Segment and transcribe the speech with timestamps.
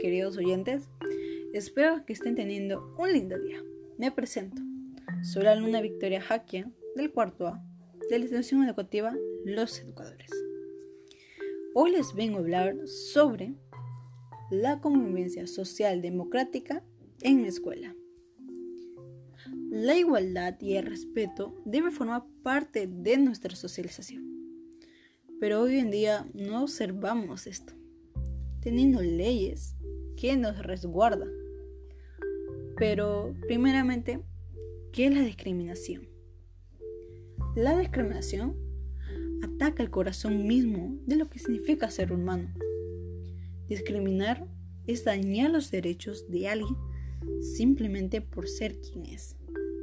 [0.00, 0.88] queridos oyentes.
[1.52, 3.62] Espero que estén teniendo un lindo día.
[3.98, 4.62] Me presento.
[5.22, 7.62] Soy la alumna Victoria Jaquia del cuarto A
[8.08, 10.30] de la institución educativa Los Educadores.
[11.74, 13.54] Hoy les vengo a hablar sobre
[14.50, 16.82] la convivencia social democrática
[17.20, 17.94] en la escuela.
[19.70, 24.24] La igualdad y el respeto deben formar parte de nuestra socialización.
[25.38, 27.74] Pero hoy en día no observamos esto
[28.60, 29.74] teniendo leyes
[30.20, 31.30] que nos resguardan.
[32.76, 34.20] Pero, primeramente,
[34.92, 36.08] ¿qué es la discriminación?
[37.56, 38.54] La discriminación
[39.42, 42.50] ataca el corazón mismo de lo que significa ser humano.
[43.68, 44.46] Discriminar
[44.86, 46.76] es dañar los derechos de alguien
[47.40, 49.36] simplemente por ser quien es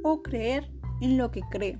[0.04, 1.78] o creer en lo que cree.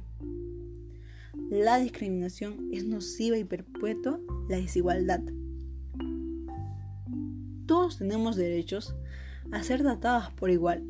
[1.49, 5.23] La discriminación es nociva y perpetua la desigualdad
[7.97, 8.95] tenemos derechos
[9.53, 10.85] a ser tratados por igual,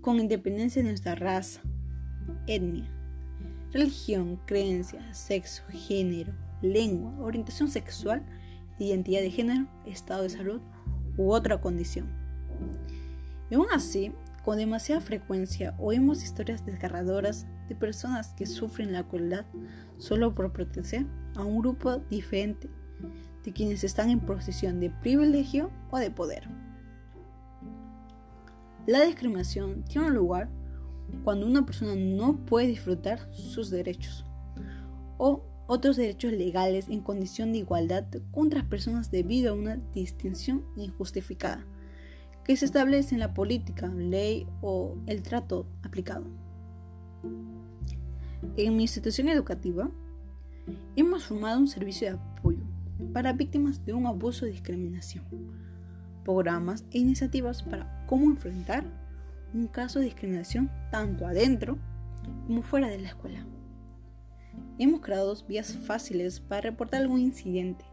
[0.00, 1.62] con independencia de nuestra raza,
[2.46, 2.88] etnia,
[3.72, 6.32] religión, creencia, sexo, género,
[6.62, 8.24] lengua, orientación sexual,
[8.78, 10.60] identidad de género, estado de salud
[11.16, 12.06] u otra condición.
[13.50, 14.12] Y aún así,
[14.44, 19.44] con demasiada frecuencia oímos historias desgarradoras de personas que sufren la crueldad
[19.98, 22.68] solo por pertenecer a un grupo diferente
[23.46, 26.48] de quienes están en posición de privilegio o de poder.
[28.86, 30.50] La discriminación tiene lugar
[31.22, 34.26] cuando una persona no puede disfrutar sus derechos
[35.16, 40.64] o otros derechos legales en condición de igualdad con otras personas debido a una distinción
[40.76, 41.64] injustificada
[42.44, 46.26] que se establece en la política, ley o el trato aplicado.
[48.56, 49.88] En mi institución educativa
[50.96, 52.75] hemos formado un servicio de apoyo
[53.16, 55.24] para víctimas de un abuso y discriminación,
[56.22, 58.84] programas e iniciativas para cómo enfrentar
[59.54, 61.78] un caso de discriminación tanto adentro
[62.46, 63.46] como fuera de la escuela.
[64.78, 67.86] Hemos creado vías fáciles para reportar algún incidente,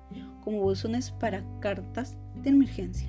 [0.43, 3.07] como buzones para cartas de emergencia.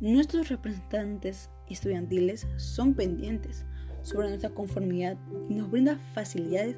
[0.00, 3.66] Nuestros representantes estudiantiles son pendientes
[4.00, 5.18] sobre nuestra conformidad
[5.50, 6.76] y nos brindan facilidades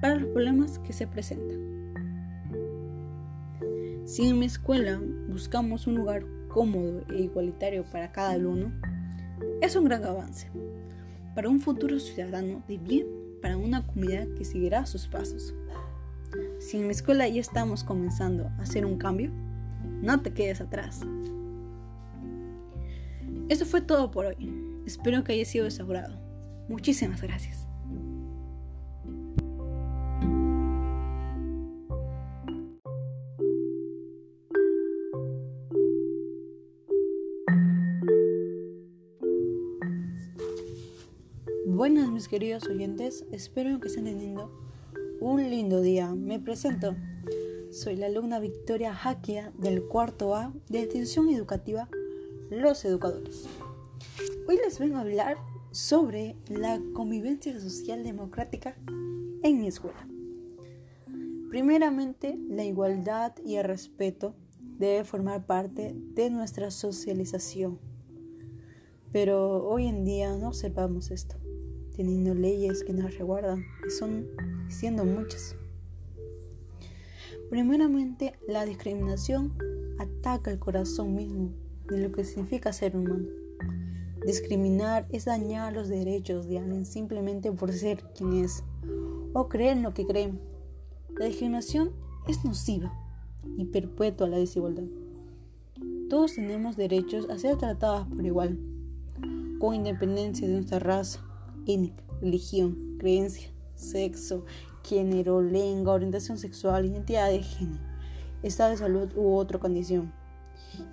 [0.00, 1.75] para los problemas que se presentan.
[4.06, 8.70] Si en mi escuela buscamos un lugar cómodo e igualitario para cada alumno,
[9.60, 10.48] es un gran avance
[11.34, 13.08] para un futuro ciudadano de bien
[13.42, 15.52] para una comunidad que seguirá sus pasos.
[16.60, 19.32] Si en mi escuela ya estamos comenzando a hacer un cambio,
[20.00, 21.00] no te quedes atrás.
[23.48, 24.36] Eso fue todo por hoy.
[24.86, 26.16] Espero que haya sido de
[26.68, 27.65] Muchísimas gracias.
[41.88, 44.50] Buenas mis queridos oyentes, espero que estén teniendo
[45.20, 46.12] un lindo día.
[46.16, 46.96] Me presento,
[47.70, 51.88] soy la alumna Victoria Jaquia del cuarto A de Extensión Educativa
[52.50, 53.46] Los Educadores.
[54.48, 55.38] Hoy les vengo a hablar
[55.70, 58.76] sobre la convivencia social democrática
[59.44, 60.08] en mi escuela.
[61.50, 67.78] Primeramente, la igualdad y el respeto debe formar parte de nuestra socialización.
[69.12, 71.36] Pero hoy en día no observamos esto
[71.96, 74.28] teniendo leyes que nos reguardan, y son
[74.68, 75.56] siendo muchas.
[77.50, 79.52] Primeramente, la discriminación
[79.98, 81.52] ataca el corazón mismo
[81.88, 83.26] de lo que significa ser humano.
[84.24, 88.64] Discriminar es dañar los derechos de alguien simplemente por ser quien es
[89.32, 90.40] o creer en lo que creen.
[91.16, 91.92] La discriminación
[92.26, 92.92] es nociva
[93.56, 94.84] y perpetua la desigualdad.
[96.08, 98.58] Todos tenemos derechos a ser tratados por igual,
[99.60, 101.25] con independencia de nuestra raza,
[101.66, 104.44] étnica, religión, creencia, sexo,
[104.82, 107.84] género, lengua, orientación sexual, identidad de género,
[108.42, 110.12] estado de salud u otra condición.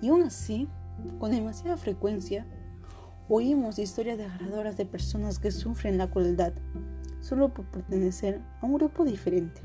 [0.02, 0.68] Y aún así,
[1.18, 2.46] con demasiada frecuencia,
[3.28, 6.52] oímos historias desgarradoras de personas que sufren la crueldad
[7.20, 9.62] solo por pertenecer a un grupo diferente,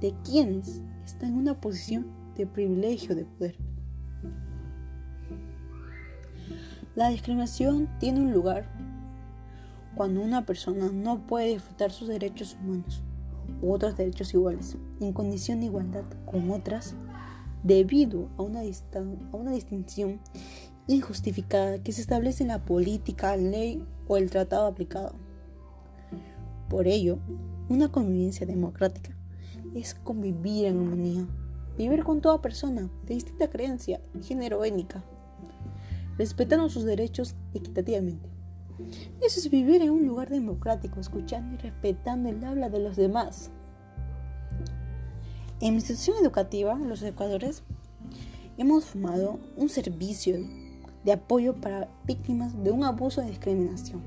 [0.00, 2.06] de quienes están en una posición
[2.36, 3.56] de privilegio de poder.
[6.96, 8.68] La discriminación tiene un lugar
[9.98, 13.02] cuando una persona no puede disfrutar sus derechos humanos
[13.60, 16.94] u otros derechos iguales en condición de igualdad con otras
[17.64, 20.20] debido a una, a una distinción
[20.86, 25.16] injustificada que se establece en la política, ley o el tratado aplicado.
[26.68, 27.18] Por ello,
[27.68, 29.16] una convivencia democrática
[29.74, 31.26] es convivir en armonía
[31.76, 35.02] vivir con toda persona de distinta creencia, género étnica,
[36.18, 38.37] respetando sus derechos equitativamente.
[39.20, 43.50] Eso es vivir en un lugar democrático, escuchando y respetando el habla de los demás.
[45.60, 47.64] En mi institución educativa, los educadores,
[48.56, 50.38] hemos formado un servicio
[51.04, 54.02] de apoyo para víctimas de un abuso de discriminación,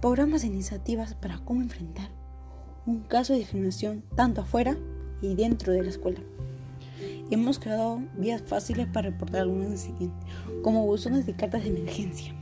[0.00, 2.10] programas e iniciativas para cómo enfrentar
[2.86, 4.76] un caso de discriminación tanto afuera
[5.20, 6.20] y dentro de la escuela.
[7.30, 10.14] Hemos creado vías fáciles para reportar algún incidente,
[10.62, 12.34] como buzones de cartas de emergencia.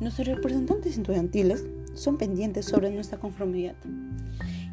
[0.00, 1.64] Nuestros representantes estudiantiles
[1.94, 3.74] son pendientes sobre nuestra conformidad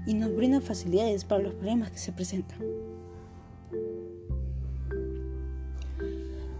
[0.05, 2.59] y nos brindan facilidades para los problemas que se presentan.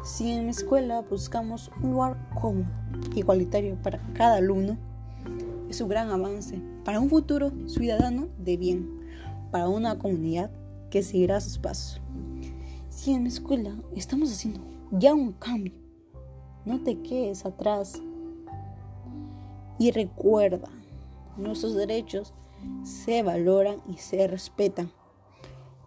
[0.03, 2.65] Si en mi escuela buscamos un lugar cómodo,
[3.15, 4.77] igualitario para cada alumno,
[5.69, 8.89] es un gran avance para un futuro ciudadano de bien,
[9.51, 10.49] para una comunidad
[10.89, 12.01] que seguirá sus pasos.
[12.89, 14.61] Si en mi escuela estamos haciendo
[14.91, 15.73] ya un cambio,
[16.65, 18.01] no te quedes atrás.
[19.77, 20.69] Y recuerda,
[21.37, 22.33] nuestros derechos
[22.83, 24.91] se valoran y se respetan.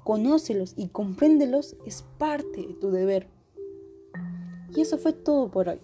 [0.04, 3.28] Conócelos y compréndelos es parte de tu deber.
[4.74, 5.80] Y eso fue todo por hoy.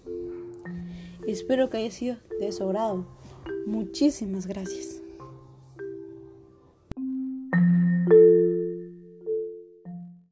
[1.27, 3.05] Espero que haya sido de su agrado.
[3.65, 5.04] Muchísimas gracias.